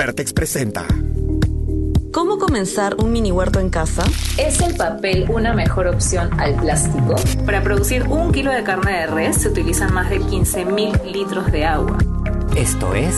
Vertex 0.00 0.32
presenta. 0.32 0.86
¿Cómo 2.10 2.38
comenzar 2.38 2.94
un 2.94 3.12
mini 3.12 3.32
huerto 3.32 3.60
en 3.60 3.68
casa? 3.68 4.02
¿Es 4.38 4.62
el 4.62 4.74
papel 4.74 5.26
una 5.28 5.52
mejor 5.52 5.88
opción 5.88 6.40
al 6.40 6.56
plástico? 6.56 7.16
Para 7.44 7.62
producir 7.62 8.04
un 8.04 8.32
kilo 8.32 8.50
de 8.50 8.64
carne 8.64 8.92
de 8.92 9.06
res 9.08 9.42
se 9.42 9.50
utilizan 9.50 9.92
más 9.92 10.08
de 10.08 10.20
15.000 10.20 11.04
litros 11.04 11.52
de 11.52 11.66
agua. 11.66 11.98
Esto 12.56 12.94
es 12.94 13.14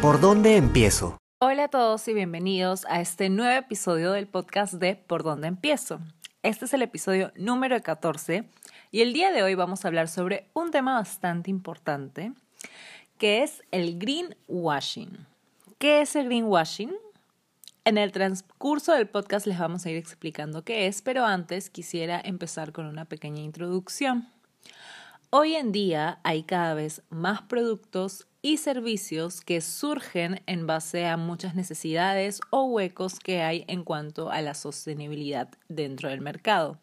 ¿Por 0.00 0.22
dónde 0.22 0.56
empiezo? 0.56 1.18
Hola 1.38 1.64
a 1.64 1.68
todos 1.68 2.08
y 2.08 2.14
bienvenidos 2.14 2.86
a 2.86 3.02
este 3.02 3.28
nuevo 3.28 3.58
episodio 3.58 4.12
del 4.12 4.26
podcast 4.26 4.72
de 4.72 4.94
¿Por 4.94 5.22
dónde 5.22 5.48
empiezo? 5.48 6.00
Este 6.42 6.64
es 6.64 6.72
el 6.72 6.80
episodio 6.80 7.30
número 7.36 7.78
14 7.78 8.48
y 8.90 9.02
el 9.02 9.12
día 9.12 9.32
de 9.32 9.42
hoy 9.42 9.54
vamos 9.54 9.84
a 9.84 9.88
hablar 9.88 10.08
sobre 10.08 10.48
un 10.54 10.70
tema 10.70 10.94
bastante 10.94 11.50
importante 11.50 12.32
que 13.18 13.42
es 13.42 13.62
el 13.70 13.98
greenwashing. 13.98 15.29
¿Qué 15.80 16.02
es 16.02 16.14
el 16.14 16.26
greenwashing? 16.26 16.92
En 17.86 17.96
el 17.96 18.12
transcurso 18.12 18.92
del 18.92 19.08
podcast 19.08 19.46
les 19.46 19.58
vamos 19.58 19.86
a 19.86 19.90
ir 19.90 19.96
explicando 19.96 20.62
qué 20.62 20.86
es, 20.86 21.00
pero 21.00 21.24
antes 21.24 21.70
quisiera 21.70 22.20
empezar 22.22 22.72
con 22.72 22.84
una 22.84 23.06
pequeña 23.06 23.40
introducción. 23.40 24.28
Hoy 25.30 25.54
en 25.54 25.72
día 25.72 26.20
hay 26.22 26.42
cada 26.42 26.74
vez 26.74 27.00
más 27.08 27.40
productos 27.40 28.26
y 28.42 28.58
servicios 28.58 29.40
que 29.40 29.62
surgen 29.62 30.42
en 30.44 30.66
base 30.66 31.06
a 31.06 31.16
muchas 31.16 31.54
necesidades 31.54 32.42
o 32.50 32.64
huecos 32.64 33.18
que 33.18 33.40
hay 33.40 33.64
en 33.66 33.82
cuanto 33.82 34.30
a 34.30 34.42
la 34.42 34.52
sostenibilidad 34.52 35.48
dentro 35.70 36.10
del 36.10 36.20
mercado. 36.20 36.76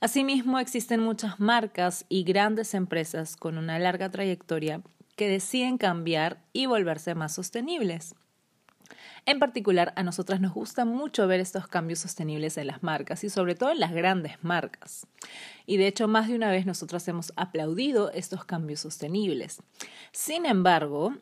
Asimismo, 0.00 0.58
existen 0.58 1.00
muchas 1.00 1.38
marcas 1.38 2.06
y 2.08 2.24
grandes 2.24 2.72
empresas 2.72 3.36
con 3.36 3.58
una 3.58 3.78
larga 3.78 4.10
trayectoria 4.10 4.80
deciden 5.28 5.78
cambiar 5.78 6.42
y 6.52 6.66
volverse 6.66 7.14
más 7.14 7.34
sostenibles. 7.34 8.14
En 9.26 9.38
particular, 9.38 9.92
a 9.96 10.02
nosotras 10.02 10.40
nos 10.40 10.54
gusta 10.54 10.84
mucho 10.84 11.26
ver 11.26 11.40
estos 11.40 11.68
cambios 11.68 12.00
sostenibles 12.00 12.56
en 12.56 12.66
las 12.66 12.82
marcas 12.82 13.22
y 13.24 13.30
sobre 13.30 13.54
todo 13.54 13.70
en 13.70 13.80
las 13.80 13.92
grandes 13.92 14.42
marcas. 14.42 15.06
Y 15.66 15.76
de 15.76 15.86
hecho, 15.86 16.08
más 16.08 16.28
de 16.28 16.34
una 16.34 16.50
vez 16.50 16.66
nosotras 16.66 17.06
hemos 17.08 17.32
aplaudido 17.36 18.10
estos 18.12 18.44
cambios 18.44 18.80
sostenibles. 18.80 19.62
Sin 20.12 20.46
embargo, 20.46 21.14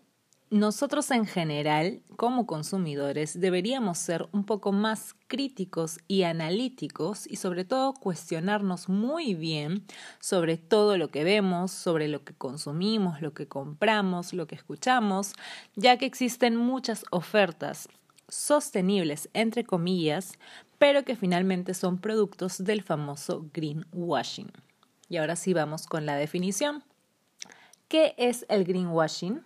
nosotros 0.51 1.11
en 1.11 1.27
general, 1.27 2.03
como 2.17 2.47
consumidores, 2.47 3.39
deberíamos 3.39 3.99
ser 3.99 4.29
un 4.33 4.45
poco 4.45 4.73
más 4.73 5.15
críticos 5.27 5.99
y 6.09 6.23
analíticos 6.23 7.27
y 7.27 7.37
sobre 7.37 7.65
todo 7.65 7.93
cuestionarnos 7.93 8.89
muy 8.89 9.35
bien 9.35 9.85
sobre 10.21 10.57
todo 10.57 10.97
lo 10.97 11.09
que 11.09 11.25
vemos, 11.25 11.71
sobre 11.71 12.09
lo 12.09 12.25
que 12.25 12.35
consumimos, 12.35 13.21
lo 13.21 13.35
que 13.35 13.47
compramos, 13.47 14.33
lo 14.33 14.47
que 14.47 14.55
escuchamos, 14.55 15.33
ya 15.77 15.99
que 15.99 16.07
existen 16.07 16.57
muchas 16.57 17.05
ofertas 17.11 17.89
sostenibles, 18.29 19.29
entre 19.35 19.65
comillas, 19.65 20.39
pero 20.79 21.05
que 21.05 21.17
finalmente 21.17 21.75
son 21.75 21.99
productos 21.99 22.65
del 22.65 22.83
famoso 22.83 23.47
greenwashing. 23.53 24.51
Y 25.09 25.17
ahora 25.17 25.37
sí 25.37 25.53
vamos 25.55 25.87
con 25.87 26.07
la 26.07 26.17
definición. 26.17 26.85
¿Qué 27.89 28.15
es 28.19 28.45
el 28.49 28.65
greenwashing? 28.65 29.43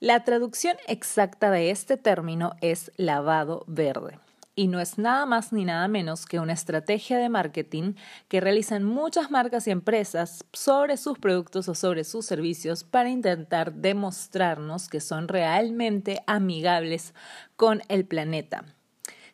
La 0.00 0.22
traducción 0.22 0.76
exacta 0.86 1.50
de 1.50 1.72
este 1.72 1.96
término 1.96 2.54
es 2.60 2.92
lavado 2.96 3.64
verde 3.66 4.20
y 4.54 4.68
no 4.68 4.78
es 4.78 4.96
nada 4.96 5.26
más 5.26 5.52
ni 5.52 5.64
nada 5.64 5.88
menos 5.88 6.24
que 6.24 6.38
una 6.38 6.52
estrategia 6.52 7.18
de 7.18 7.28
marketing 7.28 7.94
que 8.28 8.40
realizan 8.40 8.84
muchas 8.84 9.32
marcas 9.32 9.66
y 9.66 9.72
empresas 9.72 10.44
sobre 10.52 10.98
sus 10.98 11.18
productos 11.18 11.68
o 11.68 11.74
sobre 11.74 12.04
sus 12.04 12.26
servicios 12.26 12.84
para 12.84 13.08
intentar 13.08 13.72
demostrarnos 13.72 14.88
que 14.88 15.00
son 15.00 15.26
realmente 15.26 16.22
amigables 16.28 17.12
con 17.56 17.82
el 17.88 18.04
planeta. 18.04 18.66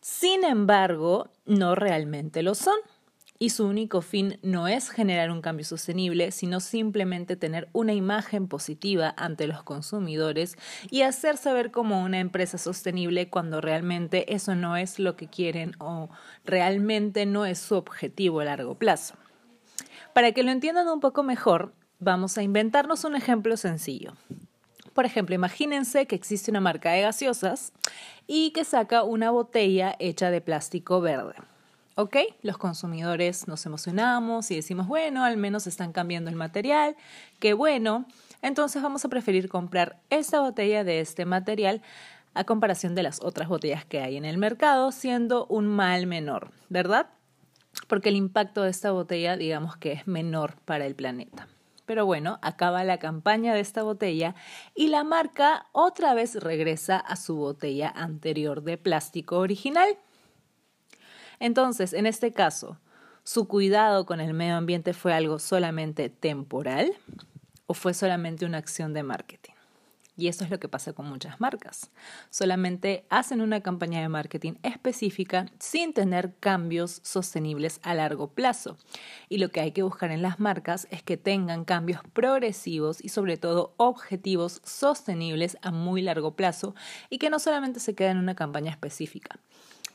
Sin 0.00 0.44
embargo, 0.44 1.28
no 1.44 1.74
realmente 1.74 2.42
lo 2.42 2.54
son 2.54 2.78
y 3.44 3.50
su 3.50 3.66
único 3.66 4.00
fin 4.00 4.38
no 4.40 4.68
es 4.68 4.88
generar 4.88 5.30
un 5.30 5.42
cambio 5.42 5.66
sostenible, 5.66 6.30
sino 6.30 6.60
simplemente 6.60 7.36
tener 7.36 7.68
una 7.74 7.92
imagen 7.92 8.48
positiva 8.48 9.12
ante 9.18 9.46
los 9.46 9.62
consumidores 9.62 10.56
y 10.90 11.02
hacerse 11.02 11.52
ver 11.52 11.70
como 11.70 12.02
una 12.02 12.20
empresa 12.20 12.56
sostenible 12.56 13.28
cuando 13.28 13.60
realmente 13.60 14.32
eso 14.34 14.54
no 14.54 14.78
es 14.78 14.98
lo 14.98 15.14
que 15.14 15.28
quieren 15.28 15.76
o 15.78 16.08
realmente 16.46 17.26
no 17.26 17.44
es 17.44 17.58
su 17.58 17.74
objetivo 17.74 18.40
a 18.40 18.46
largo 18.46 18.76
plazo. 18.76 19.14
Para 20.14 20.32
que 20.32 20.42
lo 20.42 20.50
entiendan 20.50 20.88
un 20.88 21.00
poco 21.00 21.22
mejor, 21.22 21.74
vamos 21.98 22.38
a 22.38 22.42
inventarnos 22.42 23.04
un 23.04 23.14
ejemplo 23.14 23.58
sencillo. 23.58 24.14
Por 24.94 25.04
ejemplo, 25.04 25.34
imagínense 25.34 26.06
que 26.06 26.16
existe 26.16 26.50
una 26.50 26.60
marca 26.60 26.92
de 26.92 27.02
gaseosas 27.02 27.74
y 28.26 28.52
que 28.52 28.64
saca 28.64 29.02
una 29.02 29.30
botella 29.30 29.96
hecha 29.98 30.30
de 30.30 30.40
plástico 30.40 31.02
verde. 31.02 31.34
¿Ok? 31.96 32.16
Los 32.42 32.58
consumidores 32.58 33.46
nos 33.46 33.66
emocionamos 33.66 34.50
y 34.50 34.56
decimos, 34.56 34.88
bueno, 34.88 35.22
al 35.22 35.36
menos 35.36 35.68
están 35.68 35.92
cambiando 35.92 36.28
el 36.28 36.36
material, 36.36 36.96
qué 37.38 37.54
bueno. 37.54 38.06
Entonces 38.42 38.82
vamos 38.82 39.04
a 39.04 39.08
preferir 39.08 39.48
comprar 39.48 40.00
esta 40.10 40.40
botella 40.40 40.82
de 40.82 41.00
este 41.00 41.24
material 41.24 41.82
a 42.34 42.42
comparación 42.42 42.96
de 42.96 43.04
las 43.04 43.22
otras 43.22 43.48
botellas 43.48 43.84
que 43.84 44.00
hay 44.00 44.16
en 44.16 44.24
el 44.24 44.38
mercado, 44.38 44.90
siendo 44.90 45.46
un 45.46 45.68
mal 45.68 46.08
menor, 46.08 46.50
¿verdad? 46.68 47.10
Porque 47.86 48.08
el 48.08 48.16
impacto 48.16 48.62
de 48.62 48.70
esta 48.70 48.90
botella, 48.90 49.36
digamos 49.36 49.76
que 49.76 49.92
es 49.92 50.06
menor 50.08 50.56
para 50.64 50.86
el 50.86 50.96
planeta. 50.96 51.46
Pero 51.86 52.06
bueno, 52.06 52.38
acaba 52.42 52.82
la 52.82 52.98
campaña 52.98 53.54
de 53.54 53.60
esta 53.60 53.82
botella 53.82 54.34
y 54.74 54.88
la 54.88 55.04
marca 55.04 55.66
otra 55.72 56.14
vez 56.14 56.34
regresa 56.34 56.96
a 56.96 57.14
su 57.14 57.36
botella 57.36 57.92
anterior 57.94 58.62
de 58.62 58.78
plástico 58.78 59.38
original. 59.38 59.96
Entonces, 61.40 61.92
en 61.92 62.06
este 62.06 62.32
caso, 62.32 62.78
¿su 63.22 63.48
cuidado 63.48 64.06
con 64.06 64.20
el 64.20 64.34
medio 64.34 64.56
ambiente 64.56 64.92
fue 64.92 65.12
algo 65.12 65.38
solamente 65.38 66.08
temporal 66.08 66.92
o 67.66 67.74
fue 67.74 67.94
solamente 67.94 68.44
una 68.44 68.58
acción 68.58 68.92
de 68.92 69.02
marketing? 69.02 69.54
Y 70.16 70.28
eso 70.28 70.44
es 70.44 70.50
lo 70.50 70.60
que 70.60 70.68
pasa 70.68 70.92
con 70.92 71.08
muchas 71.08 71.40
marcas. 71.40 71.90
Solamente 72.30 73.04
hacen 73.10 73.40
una 73.40 73.62
campaña 73.62 74.00
de 74.00 74.08
marketing 74.08 74.52
específica 74.62 75.46
sin 75.58 75.92
tener 75.92 76.34
cambios 76.38 77.00
sostenibles 77.02 77.80
a 77.82 77.94
largo 77.94 78.28
plazo. 78.28 78.76
Y 79.28 79.38
lo 79.38 79.50
que 79.50 79.60
hay 79.60 79.72
que 79.72 79.82
buscar 79.82 80.12
en 80.12 80.22
las 80.22 80.38
marcas 80.38 80.86
es 80.90 81.02
que 81.02 81.16
tengan 81.16 81.64
cambios 81.64 82.00
progresivos 82.12 83.02
y 83.02 83.08
sobre 83.08 83.36
todo 83.38 83.74
objetivos 83.76 84.60
sostenibles 84.64 85.58
a 85.62 85.72
muy 85.72 86.00
largo 86.00 86.36
plazo 86.36 86.76
y 87.10 87.18
que 87.18 87.30
no 87.30 87.40
solamente 87.40 87.80
se 87.80 87.94
queden 87.96 88.18
en 88.18 88.22
una 88.22 88.36
campaña 88.36 88.70
específica. 88.70 89.40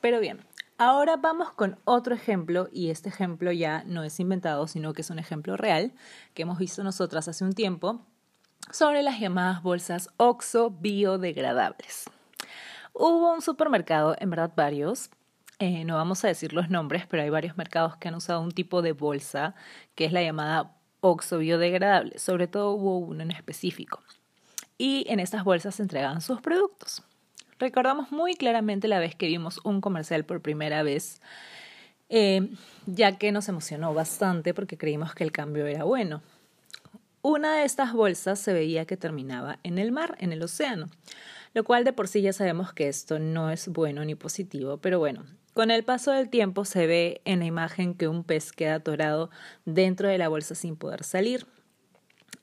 Pero 0.01 0.19
bien, 0.19 0.39
Ahora 0.81 1.17
vamos 1.17 1.51
con 1.51 1.77
otro 1.83 2.15
ejemplo 2.15 2.69
y 2.71 2.89
este 2.89 3.09
ejemplo 3.09 3.51
ya 3.51 3.83
no 3.85 4.05
es 4.05 4.17
inventado, 4.21 4.65
sino 4.65 4.93
que 4.93 5.01
es 5.01 5.09
un 5.09 5.19
ejemplo 5.19 5.57
real 5.57 5.91
que 6.33 6.43
hemos 6.43 6.57
visto 6.57 6.85
nosotras 6.85 7.27
hace 7.27 7.43
un 7.43 7.51
tiempo 7.51 8.05
sobre 8.71 9.03
las 9.03 9.19
llamadas 9.19 9.61
bolsas 9.61 10.07
OXO 10.15 10.69
biodegradables. 10.69 12.09
Hubo 12.93 13.33
un 13.33 13.41
supermercado, 13.41 14.15
en 14.19 14.29
verdad 14.29 14.53
varios, 14.55 15.09
eh, 15.59 15.83
no 15.83 15.95
vamos 15.95 16.23
a 16.23 16.29
decir 16.29 16.53
los 16.53 16.69
nombres, 16.69 17.05
pero 17.07 17.23
hay 17.23 17.29
varios 17.29 17.57
mercados 17.57 17.97
que 17.97 18.07
han 18.07 18.15
usado 18.15 18.39
un 18.39 18.53
tipo 18.53 18.81
de 18.81 18.93
bolsa 18.93 19.55
que 19.95 20.05
es 20.05 20.13
la 20.13 20.23
llamada 20.23 20.77
OXO 21.01 21.39
biodegradable. 21.39 22.17
Sobre 22.19 22.47
todo 22.47 22.71
hubo 22.71 22.99
uno 22.99 23.23
en 23.23 23.31
específico. 23.31 24.01
Y 24.77 25.03
en 25.09 25.19
estas 25.19 25.43
bolsas 25.43 25.75
se 25.75 25.81
entregaban 25.81 26.21
sus 26.21 26.39
productos. 26.39 27.03
Recordamos 27.59 28.11
muy 28.13 28.35
claramente 28.35 28.87
la 28.87 28.99
vez 28.99 29.15
que 29.15 29.27
vimos 29.27 29.59
un 29.65 29.81
comercial 29.81 30.23
por 30.23 30.41
primera 30.41 30.81
vez, 30.81 31.21
eh, 32.07 32.49
ya 32.85 33.17
que 33.17 33.33
nos 33.33 33.49
emocionó 33.49 33.93
bastante 33.93 34.53
porque 34.53 34.77
creímos 34.77 35.13
que 35.13 35.25
el 35.25 35.33
cambio 35.33 35.67
era 35.67 35.83
bueno. 35.83 36.21
Una 37.21 37.57
de 37.57 37.65
estas 37.65 37.91
bolsas 37.91 38.39
se 38.39 38.53
veía 38.53 38.85
que 38.85 38.95
terminaba 38.95 39.59
en 39.63 39.77
el 39.77 39.91
mar, 39.91 40.15
en 40.19 40.31
el 40.31 40.41
océano, 40.41 40.87
lo 41.53 41.65
cual 41.65 41.83
de 41.83 41.91
por 41.91 42.07
sí 42.07 42.21
ya 42.21 42.31
sabemos 42.31 42.71
que 42.71 42.87
esto 42.87 43.19
no 43.19 43.51
es 43.51 43.67
bueno 43.67 44.05
ni 44.05 44.15
positivo, 44.15 44.77
pero 44.77 44.99
bueno, 44.99 45.25
con 45.53 45.69
el 45.69 45.83
paso 45.83 46.11
del 46.11 46.29
tiempo 46.29 46.63
se 46.63 46.87
ve 46.87 47.21
en 47.25 47.39
la 47.39 47.45
imagen 47.45 47.93
que 47.93 48.07
un 48.07 48.23
pez 48.23 48.53
queda 48.53 48.75
atorado 48.75 49.31
dentro 49.65 50.07
de 50.07 50.17
la 50.17 50.29
bolsa 50.29 50.55
sin 50.55 50.77
poder 50.77 51.03
salir. 51.03 51.45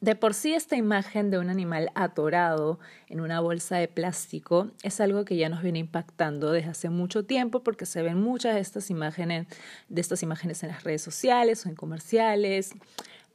De 0.00 0.14
por 0.14 0.34
sí 0.34 0.52
esta 0.52 0.76
imagen 0.76 1.30
de 1.30 1.38
un 1.38 1.48
animal 1.48 1.90
atorado 1.94 2.78
en 3.08 3.20
una 3.20 3.40
bolsa 3.40 3.76
de 3.76 3.88
plástico 3.88 4.70
es 4.82 5.00
algo 5.00 5.24
que 5.24 5.36
ya 5.36 5.48
nos 5.48 5.62
viene 5.62 5.78
impactando 5.78 6.52
desde 6.52 6.70
hace 6.70 6.90
mucho 6.90 7.24
tiempo 7.24 7.62
porque 7.62 7.86
se 7.86 8.02
ven 8.02 8.20
muchas 8.20 8.54
de 8.54 8.60
estas 8.60 8.90
imágenes, 8.90 9.46
de 9.88 10.00
estas 10.00 10.22
imágenes 10.22 10.62
en 10.62 10.68
las 10.68 10.84
redes 10.84 11.02
sociales 11.02 11.64
o 11.64 11.70
en 11.70 11.76
comerciales 11.76 12.74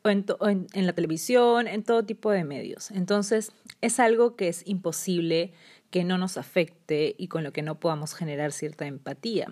o, 0.04 0.10
en, 0.10 0.26
en 0.74 0.86
la 0.86 0.94
televisión, 0.94 1.68
en 1.68 1.84
todo 1.84 2.04
tipo 2.04 2.30
de 2.32 2.44
medios. 2.44 2.92
Entonces 2.92 3.52
es 3.82 4.00
algo 4.00 4.36
que 4.36 4.48
es 4.48 4.62
imposible 4.68 5.54
que 5.90 6.04
no 6.04 6.18
nos 6.18 6.38
afecte 6.38 7.16
y 7.18 7.28
con 7.28 7.44
lo 7.44 7.52
que 7.52 7.64
no 7.64 7.80
podamos 7.80 8.14
generar 8.14 8.52
cierta 8.52 8.86
empatía. 8.86 9.48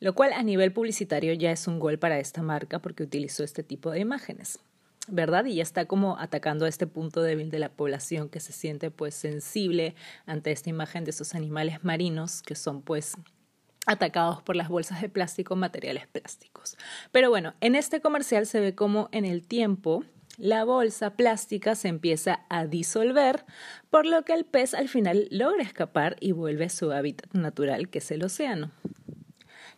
Lo 0.00 0.14
cual 0.14 0.32
a 0.32 0.42
nivel 0.42 0.72
publicitario 0.72 1.32
ya 1.32 1.50
es 1.50 1.66
un 1.66 1.78
gol 1.78 1.98
para 1.98 2.18
esta 2.18 2.42
marca 2.42 2.78
porque 2.78 3.02
utilizó 3.02 3.42
este 3.42 3.62
tipo 3.62 3.90
de 3.90 4.00
imágenes. 4.00 4.58
¿Verdad? 5.10 5.44
Y 5.44 5.56
ya 5.56 5.62
está 5.62 5.86
como 5.86 6.18
atacando 6.18 6.64
a 6.64 6.68
este 6.68 6.86
punto 6.86 7.22
débil 7.22 7.50
de 7.50 7.58
la 7.58 7.70
población 7.70 8.28
que 8.28 8.40
se 8.40 8.52
siente 8.52 8.90
pues 8.90 9.14
sensible 9.14 9.94
ante 10.26 10.52
esta 10.52 10.70
imagen 10.70 11.04
de 11.04 11.10
esos 11.10 11.34
animales 11.34 11.84
marinos 11.84 12.42
que 12.42 12.54
son 12.54 12.82
pues 12.82 13.14
atacados 13.86 14.42
por 14.42 14.56
las 14.56 14.68
bolsas 14.68 15.00
de 15.00 15.08
plástico, 15.08 15.56
materiales 15.56 16.06
plásticos. 16.06 16.76
Pero 17.12 17.30
bueno, 17.30 17.54
en 17.60 17.74
este 17.74 18.00
comercial 18.00 18.46
se 18.46 18.60
ve 18.60 18.74
como 18.74 19.08
en 19.12 19.24
el 19.24 19.46
tiempo 19.46 20.04
la 20.36 20.64
bolsa 20.64 21.16
plástica 21.16 21.74
se 21.74 21.88
empieza 21.88 22.46
a 22.48 22.66
disolver, 22.66 23.44
por 23.90 24.06
lo 24.06 24.24
que 24.24 24.32
el 24.32 24.44
pez 24.46 24.72
al 24.74 24.88
final 24.88 25.28
logra 25.30 25.62
escapar 25.62 26.16
y 26.18 26.32
vuelve 26.32 26.64
a 26.64 26.70
su 26.70 26.92
hábitat 26.92 27.32
natural, 27.34 27.90
que 27.90 27.98
es 27.98 28.10
el 28.10 28.24
océano. 28.24 28.70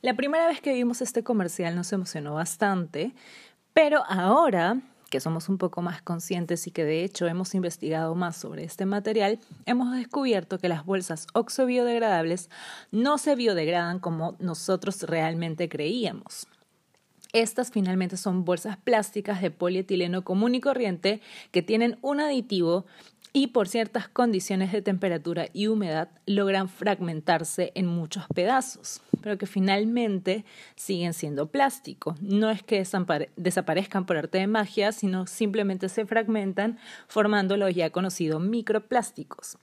La 0.02 0.14
primera 0.14 0.46
vez 0.46 0.60
que 0.60 0.72
vimos 0.72 1.00
este 1.00 1.24
comercial 1.24 1.74
nos 1.74 1.92
emocionó 1.92 2.34
bastante, 2.34 3.12
pero 3.72 4.04
ahora 4.08 4.80
que 5.12 5.20
somos 5.20 5.50
un 5.50 5.58
poco 5.58 5.82
más 5.82 6.00
conscientes 6.00 6.66
y 6.66 6.70
que 6.70 6.86
de 6.86 7.04
hecho 7.04 7.26
hemos 7.26 7.54
investigado 7.54 8.14
más 8.14 8.34
sobre 8.34 8.64
este 8.64 8.86
material, 8.86 9.38
hemos 9.66 9.94
descubierto 9.94 10.58
que 10.58 10.70
las 10.70 10.86
bolsas 10.86 11.26
oxo-biodegradables 11.34 12.48
no 12.92 13.18
se 13.18 13.36
biodegradan 13.36 14.00
como 14.00 14.36
nosotros 14.38 15.02
realmente 15.02 15.68
creíamos. 15.68 16.46
Estas 17.34 17.70
finalmente 17.70 18.16
son 18.16 18.46
bolsas 18.46 18.78
plásticas 18.78 19.42
de 19.42 19.50
polietileno 19.50 20.24
común 20.24 20.54
y 20.54 20.62
corriente 20.62 21.20
que 21.50 21.60
tienen 21.60 21.98
un 22.00 22.20
aditivo 22.20 22.86
y 23.32 23.48
por 23.48 23.66
ciertas 23.66 24.08
condiciones 24.08 24.72
de 24.72 24.82
temperatura 24.82 25.46
y 25.52 25.66
humedad 25.66 26.10
logran 26.26 26.68
fragmentarse 26.68 27.72
en 27.74 27.86
muchos 27.86 28.24
pedazos, 28.34 29.00
pero 29.22 29.38
que 29.38 29.46
finalmente 29.46 30.44
siguen 30.76 31.14
siendo 31.14 31.46
plástico. 31.46 32.14
No 32.20 32.50
es 32.50 32.62
que 32.62 32.84
desaparezcan 33.36 34.04
por 34.04 34.18
arte 34.18 34.38
de 34.38 34.46
magia, 34.46 34.92
sino 34.92 35.26
simplemente 35.26 35.88
se 35.88 36.04
fragmentan 36.04 36.78
formando 37.08 37.56
los 37.56 37.74
ya 37.74 37.90
conocidos 37.90 38.42
microplásticos. 38.42 39.56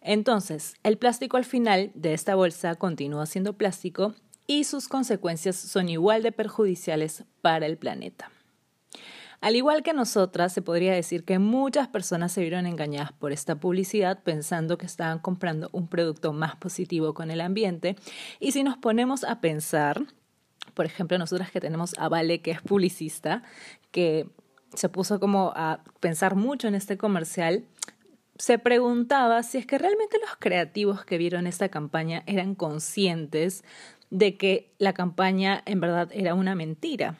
Entonces, 0.00 0.74
el 0.84 0.96
plástico 0.96 1.36
al 1.36 1.44
final 1.44 1.90
de 1.94 2.14
esta 2.14 2.36
bolsa 2.36 2.76
continúa 2.76 3.26
siendo 3.26 3.54
plástico 3.54 4.14
y 4.46 4.62
sus 4.64 4.86
consecuencias 4.86 5.56
son 5.56 5.88
igual 5.88 6.22
de 6.22 6.30
perjudiciales 6.30 7.24
para 7.42 7.66
el 7.66 7.76
planeta. 7.76 8.30
Al 9.40 9.56
igual 9.56 9.82
que 9.82 9.92
nosotras, 9.92 10.52
se 10.52 10.62
podría 10.62 10.92
decir 10.94 11.24
que 11.24 11.38
muchas 11.38 11.88
personas 11.88 12.32
se 12.32 12.40
vieron 12.40 12.66
engañadas 12.66 13.12
por 13.12 13.32
esta 13.32 13.56
publicidad 13.56 14.22
pensando 14.22 14.78
que 14.78 14.86
estaban 14.86 15.18
comprando 15.18 15.68
un 15.72 15.88
producto 15.88 16.32
más 16.32 16.56
positivo 16.56 17.14
con 17.14 17.30
el 17.30 17.40
ambiente. 17.40 17.96
Y 18.40 18.52
si 18.52 18.62
nos 18.62 18.76
ponemos 18.76 19.24
a 19.24 19.40
pensar, 19.40 20.02
por 20.74 20.86
ejemplo, 20.86 21.18
nosotras 21.18 21.50
que 21.50 21.60
tenemos 21.60 21.94
a 21.98 22.08
Vale, 22.08 22.40
que 22.40 22.50
es 22.50 22.62
publicista, 22.62 23.42
que 23.90 24.28
se 24.74 24.88
puso 24.88 25.20
como 25.20 25.52
a 25.54 25.80
pensar 26.00 26.34
mucho 26.34 26.68
en 26.68 26.74
este 26.74 26.96
comercial, 26.96 27.64
se 28.38 28.58
preguntaba 28.58 29.42
si 29.42 29.58
es 29.58 29.66
que 29.66 29.78
realmente 29.78 30.18
los 30.20 30.36
creativos 30.38 31.04
que 31.04 31.18
vieron 31.18 31.46
esta 31.46 31.68
campaña 31.68 32.22
eran 32.26 32.54
conscientes 32.54 33.64
de 34.10 34.36
que 34.36 34.70
la 34.78 34.92
campaña 34.92 35.62
en 35.66 35.80
verdad 35.80 36.10
era 36.12 36.34
una 36.34 36.54
mentira. 36.54 37.16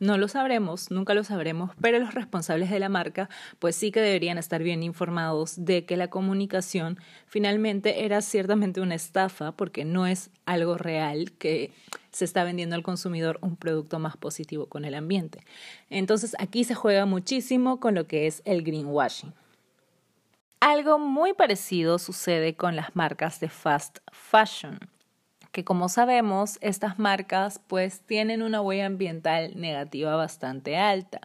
No 0.00 0.16
lo 0.16 0.28
sabremos, 0.28 0.92
nunca 0.92 1.12
lo 1.12 1.24
sabremos, 1.24 1.72
pero 1.80 1.98
los 1.98 2.14
responsables 2.14 2.70
de 2.70 2.78
la 2.78 2.88
marca 2.88 3.28
pues 3.58 3.74
sí 3.74 3.90
que 3.90 4.00
deberían 4.00 4.38
estar 4.38 4.62
bien 4.62 4.84
informados 4.84 5.64
de 5.64 5.86
que 5.86 5.96
la 5.96 6.08
comunicación 6.08 6.98
finalmente 7.26 8.04
era 8.04 8.20
ciertamente 8.20 8.80
una 8.80 8.94
estafa 8.94 9.52
porque 9.52 9.84
no 9.84 10.06
es 10.06 10.30
algo 10.46 10.78
real 10.78 11.32
que 11.32 11.72
se 12.12 12.24
está 12.24 12.44
vendiendo 12.44 12.76
al 12.76 12.84
consumidor 12.84 13.38
un 13.42 13.56
producto 13.56 13.98
más 13.98 14.16
positivo 14.16 14.66
con 14.66 14.84
el 14.84 14.94
ambiente. 14.94 15.44
Entonces 15.90 16.36
aquí 16.38 16.62
se 16.62 16.76
juega 16.76 17.04
muchísimo 17.04 17.80
con 17.80 17.96
lo 17.96 18.06
que 18.06 18.28
es 18.28 18.40
el 18.44 18.62
greenwashing. 18.62 19.34
Algo 20.60 21.00
muy 21.00 21.34
parecido 21.34 21.98
sucede 21.98 22.54
con 22.54 22.76
las 22.76 22.94
marcas 22.94 23.40
de 23.40 23.48
fast 23.48 23.98
fashion 24.12 24.78
que 25.52 25.64
como 25.64 25.88
sabemos, 25.88 26.58
estas 26.60 26.98
marcas 26.98 27.60
pues 27.66 28.00
tienen 28.00 28.42
una 28.42 28.60
huella 28.60 28.86
ambiental 28.86 29.52
negativa 29.60 30.14
bastante 30.16 30.76
alta, 30.76 31.20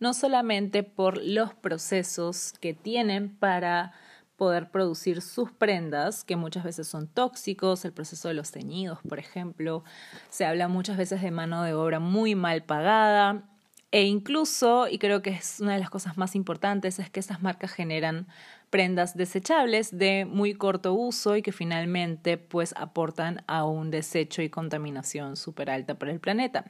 no 0.00 0.14
solamente 0.14 0.82
por 0.82 1.18
los 1.22 1.54
procesos 1.54 2.52
que 2.60 2.74
tienen 2.74 3.34
para 3.36 3.92
poder 4.36 4.70
producir 4.70 5.22
sus 5.22 5.52
prendas, 5.52 6.24
que 6.24 6.36
muchas 6.36 6.64
veces 6.64 6.88
son 6.88 7.06
tóxicos, 7.06 7.84
el 7.84 7.92
proceso 7.92 8.28
de 8.28 8.34
los 8.34 8.50
teñidos, 8.50 8.98
por 9.08 9.18
ejemplo, 9.18 9.84
se 10.30 10.44
habla 10.44 10.68
muchas 10.68 10.96
veces 10.96 11.22
de 11.22 11.30
mano 11.30 11.62
de 11.62 11.74
obra 11.74 12.00
muy 12.00 12.34
mal 12.34 12.64
pagada, 12.64 13.44
e 13.92 14.04
incluso, 14.04 14.88
y 14.88 14.98
creo 14.98 15.20
que 15.22 15.30
es 15.30 15.60
una 15.60 15.74
de 15.74 15.78
las 15.78 15.90
cosas 15.90 16.16
más 16.16 16.34
importantes, 16.34 16.98
es 16.98 17.10
que 17.10 17.20
estas 17.20 17.42
marcas 17.42 17.72
generan 17.72 18.26
prendas 18.72 19.14
desechables 19.14 19.96
de 19.98 20.24
muy 20.24 20.54
corto 20.54 20.94
uso 20.94 21.36
y 21.36 21.42
que 21.42 21.52
finalmente 21.52 22.38
pues 22.38 22.72
aportan 22.78 23.44
a 23.46 23.66
un 23.66 23.90
desecho 23.90 24.40
y 24.40 24.48
contaminación 24.48 25.36
súper 25.36 25.68
alta 25.68 25.98
para 25.98 26.10
el 26.10 26.20
planeta. 26.20 26.64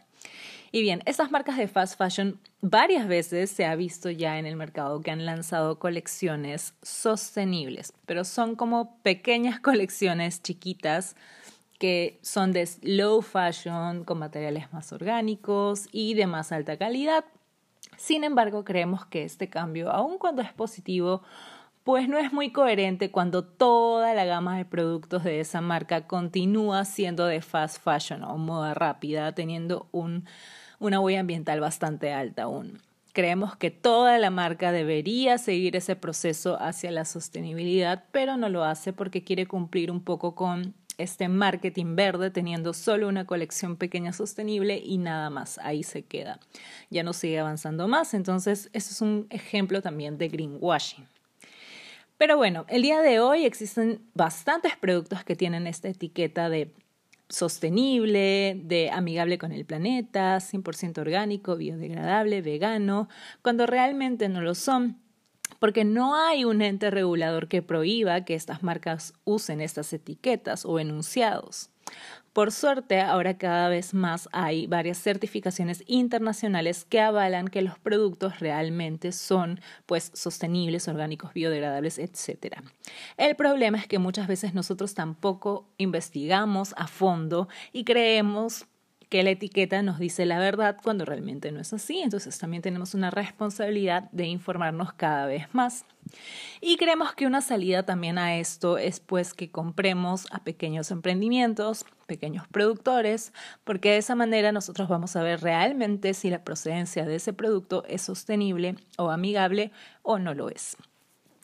Y 0.73 0.83
bien, 0.83 1.01
estas 1.07 1.31
marcas 1.31 1.57
de 1.57 1.69
fast 1.69 1.97
fashion 1.97 2.41
varias 2.61 3.07
veces 3.07 3.53
se 3.53 3.67
ha 3.67 3.77
visto 3.77 4.11
ya 4.11 4.41
en 4.41 4.47
el 4.47 4.57
mercado 4.57 5.01
que 5.01 5.13
han 5.13 5.25
lanzado 5.25 5.79
colecciones 5.79 6.75
sostenibles, 6.83 7.93
pero 8.05 8.25
son 8.25 8.57
como 8.57 8.97
pequeñas 9.03 9.61
colecciones 9.61 10.43
chiquitas 10.43 11.15
que 11.79 12.19
son 12.23 12.51
de 12.53 12.69
low 12.83 13.23
fashion, 13.23 14.03
con 14.03 14.19
materiales 14.19 14.73
más 14.73 14.93
orgánicos 14.93 15.89
y 15.93 16.15
de 16.15 16.27
más 16.27 16.51
alta 16.51 16.77
calidad. 16.77 17.25
Sin 17.97 18.25
embargo, 18.25 18.65
creemos 18.65 19.07
que 19.07 19.23
este 19.23 19.49
cambio, 19.49 19.93
aun 19.93 20.19
cuando 20.19 20.43
es 20.43 20.53
positivo, 20.53 21.23
pues 21.85 22.09
no 22.09 22.19
es 22.19 22.33
muy 22.33 22.53
coherente 22.53 23.11
cuando 23.11 23.45
toda 23.45 24.15
la 24.15 24.25
gama 24.25 24.57
de 24.57 24.65
productos 24.65 25.25
de 25.25 25.41
esa 25.41 25.61
marca 25.61 26.07
continúa 26.07 26.85
siendo 26.85 27.27
de 27.27 27.43
fast 27.43 27.83
fashion 27.83 28.23
o 28.23 28.39
moda 28.39 28.75
rápida, 28.75 29.33
teniendo 29.33 29.89
un, 29.91 30.25
una 30.79 31.01
huella 31.01 31.21
ambiental 31.21 31.61
bastante 31.61 32.13
alta 32.13 32.45
aún. 32.45 32.79
Creemos 33.13 33.57
que 33.57 33.71
toda 33.71 34.19
la 34.19 34.31
marca 34.31 34.73
debería 34.73 35.37
seguir 35.37 35.77
ese 35.77 35.97
proceso 35.97 36.61
hacia 36.63 36.91
la 36.91 37.05
sostenibilidad, 37.05 38.05
pero 38.11 38.37
no 38.37 38.49
lo 38.49 38.65
hace 38.65 38.93
porque 38.93 39.23
quiere 39.23 39.47
cumplir 39.47 39.91
un 39.91 40.03
poco 40.03 40.35
con 40.35 40.75
este 40.99 41.29
marketing 41.29 41.97
verde 41.97 42.31
teniendo 42.31 42.73
solo 42.73 43.09
una 43.09 43.27
colección 43.27 43.77
pequeña 43.77 44.13
sostenible 44.13 44.81
y 44.83 44.99
nada 44.99 45.31
más, 45.31 45.59
ahí 45.59 45.83
se 45.83 46.05
queda. 46.05 46.39
Ya 46.91 47.03
no 47.03 47.13
sigue 47.13 47.41
avanzando 47.41 47.89
más, 47.89 48.15
entonces 48.15 48.71
eso 48.73 48.91
es 48.93 49.01
un 49.03 49.27
ejemplo 49.31 49.83
también 49.83 50.17
de 50.17 50.29
greenwashing. 50.29 51.07
Pero 52.23 52.37
bueno, 52.37 52.67
el 52.69 52.83
día 52.83 53.01
de 53.01 53.19
hoy 53.19 53.45
existen 53.45 54.01
bastantes 54.15 54.77
productos 54.77 55.25
que 55.25 55.35
tienen 55.35 55.67
esta 55.67 55.89
etiqueta 55.89 56.49
de 56.49 56.73
sostenible, 57.29 58.61
de 58.63 58.93
amigable 58.93 59.39
con 59.39 59.51
el 59.51 59.65
planeta, 59.65 60.37
100% 60.37 60.99
orgánico, 60.99 61.57
biodegradable, 61.57 62.41
vegano, 62.41 63.09
cuando 63.43 63.67
realmente 63.67 64.29
no 64.29 64.41
lo 64.41 64.55
son 64.55 65.01
porque 65.59 65.85
no 65.85 66.15
hay 66.15 66.45
un 66.45 66.63
ente 66.63 66.93
regulador 66.93 67.49
que 67.49 67.61
prohíba 67.61 68.25
que 68.25 68.37
estas 68.37 68.63
marcas 68.63 69.15
usen 69.25 69.61
estas 69.61 69.93
etiquetas 69.93 70.65
o 70.65 70.79
enunciados. 70.79 71.72
Por 72.33 72.51
suerte, 72.51 73.01
ahora 73.01 73.37
cada 73.37 73.69
vez 73.69 73.93
más 73.93 74.29
hay 74.33 74.67
varias 74.67 74.97
certificaciones 74.97 75.85
internacionales 75.87 76.87
que 76.89 76.99
avalan 77.01 77.49
que 77.49 77.61
los 77.61 77.79
productos 77.79 78.41
realmente 78.41 79.13
son 79.13 79.61
pues 79.85 80.11
sostenibles, 80.15 80.89
orgánicos, 80.89 81.35
biodegradables, 81.35 81.99
etc. 81.99 82.57
El 83.19 83.37
problema 83.37 83.77
es 83.77 83.87
que 83.87 83.99
muchas 83.99 84.29
veces 84.29 84.55
nosotros 84.55 84.95
tampoco 84.95 85.69
investigamos 85.77 86.75
a 86.79 86.87
fondo 86.87 87.49
y 87.71 87.85
creemos 87.85 88.67
que 89.13 89.23
la 89.23 89.29
etiqueta 89.29 89.83
nos 89.83 89.99
dice 89.99 90.25
la 90.25 90.39
verdad 90.39 90.79
cuando 90.83 91.05
realmente 91.05 91.53
no 91.53 91.61
es 91.61 91.75
así. 91.75 92.01
Entonces 92.01 92.39
también 92.39 92.63
tenemos 92.63 92.95
una 92.95 93.11
responsabilidad 93.11 94.05
de 94.11 94.25
informarnos 94.25 94.95
cada 94.95 95.27
vez 95.27 95.49
más. 95.53 95.85
Y 96.63 96.79
creemos 96.79 97.13
que 97.13 97.27
una 97.27 97.43
salida 97.43 97.83
también 97.83 98.17
a 98.17 98.39
esto 98.39 98.79
es 98.79 99.01
pues 99.01 99.35
que 99.35 99.51
compremos 99.51 100.27
a 100.31 100.43
pequeños 100.43 100.91
emprendimientos, 100.91 101.85
pequeños 102.07 102.49
productores, 102.49 103.35
porque 103.65 103.91
de 103.91 103.99
esa 103.99 104.15
manera 104.15 104.51
nosotros 104.51 104.89
vamos 104.89 105.15
a 105.15 105.23
ver 105.23 105.43
realmente 105.43 106.15
si 106.15 106.31
la 106.31 106.43
procedencia 106.43 107.05
de 107.05 107.17
ese 107.17 107.35
producto 107.35 107.85
es 107.89 108.01
sostenible 108.01 108.77
o 108.97 109.11
amigable 109.11 109.73
o 110.01 110.19
no 110.19 110.33
lo 110.33 110.49
es. 110.49 110.79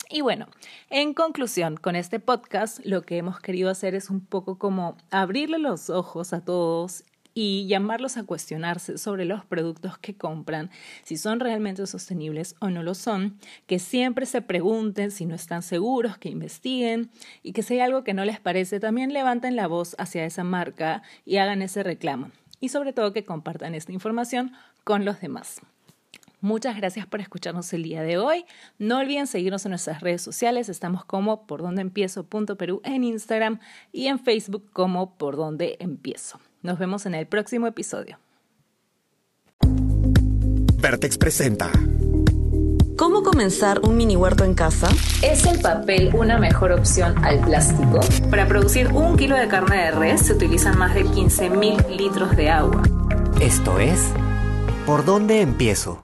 Y 0.08 0.22
bueno, 0.22 0.46
en 0.88 1.12
conclusión, 1.12 1.76
con 1.76 1.96
este 1.96 2.18
podcast 2.18 2.80
lo 2.86 3.02
que 3.02 3.18
hemos 3.18 3.40
querido 3.40 3.68
hacer 3.68 3.94
es 3.94 4.08
un 4.08 4.24
poco 4.24 4.56
como 4.56 4.96
abrirle 5.10 5.58
los 5.58 5.90
ojos 5.90 6.32
a 6.32 6.42
todos 6.42 7.04
y 7.40 7.68
llamarlos 7.68 8.16
a 8.16 8.24
cuestionarse 8.24 8.98
sobre 8.98 9.24
los 9.24 9.44
productos 9.44 9.96
que 9.96 10.16
compran, 10.16 10.70
si 11.04 11.16
son 11.16 11.38
realmente 11.38 11.86
sostenibles 11.86 12.56
o 12.58 12.68
no 12.68 12.82
lo 12.82 12.96
son, 12.96 13.38
que 13.68 13.78
siempre 13.78 14.26
se 14.26 14.42
pregunten 14.42 15.12
si 15.12 15.24
no 15.24 15.36
están 15.36 15.62
seguros, 15.62 16.18
que 16.18 16.30
investiguen 16.30 17.12
y 17.44 17.52
que 17.52 17.62
si 17.62 17.74
hay 17.74 17.80
algo 17.80 18.02
que 18.02 18.12
no 18.12 18.24
les 18.24 18.40
parece, 18.40 18.80
también 18.80 19.12
levanten 19.12 19.54
la 19.54 19.68
voz 19.68 19.94
hacia 20.00 20.24
esa 20.24 20.42
marca 20.42 21.04
y 21.24 21.36
hagan 21.36 21.62
ese 21.62 21.84
reclamo. 21.84 22.32
Y 22.58 22.70
sobre 22.70 22.92
todo 22.92 23.12
que 23.12 23.24
compartan 23.24 23.76
esta 23.76 23.92
información 23.92 24.50
con 24.82 25.04
los 25.04 25.20
demás. 25.20 25.60
Muchas 26.40 26.76
gracias 26.76 27.06
por 27.06 27.20
escucharnos 27.20 27.72
el 27.72 27.84
día 27.84 28.02
de 28.02 28.18
hoy. 28.18 28.46
No 28.80 28.98
olviden 28.98 29.28
seguirnos 29.28 29.64
en 29.64 29.70
nuestras 29.70 30.00
redes 30.00 30.22
sociales. 30.22 30.68
Estamos 30.68 31.04
como 31.04 31.46
por 31.46 31.62
donde 31.62 31.82
empiezo 31.82 32.26
Perú 32.26 32.80
en 32.82 33.04
Instagram 33.04 33.60
y 33.92 34.08
en 34.08 34.18
Facebook 34.18 34.68
como 34.72 35.16
por 35.16 35.36
donde 35.36 35.76
empiezo. 35.78 36.40
Nos 36.62 36.78
vemos 36.78 37.06
en 37.06 37.14
el 37.14 37.26
próximo 37.26 37.66
episodio. 37.66 38.18
Vertex 40.80 41.16
presenta. 41.16 41.70
¿Cómo 42.96 43.22
comenzar 43.22 43.80
un 43.80 43.96
mini 43.96 44.16
huerto 44.16 44.42
en 44.42 44.54
casa? 44.54 44.88
¿Es 45.22 45.46
el 45.46 45.60
papel 45.60 46.10
una 46.14 46.38
mejor 46.38 46.72
opción 46.72 47.24
al 47.24 47.40
plástico? 47.40 48.00
Para 48.28 48.48
producir 48.48 48.88
un 48.88 49.16
kilo 49.16 49.36
de 49.36 49.46
carne 49.46 49.84
de 49.84 49.90
res 49.92 50.26
se 50.26 50.32
utilizan 50.32 50.76
más 50.76 50.94
de 50.94 51.04
15.000 51.04 51.96
litros 51.96 52.36
de 52.36 52.50
agua. 52.50 52.82
Esto 53.40 53.78
es. 53.78 54.12
¿Por 54.84 55.04
dónde 55.04 55.42
empiezo? 55.42 55.96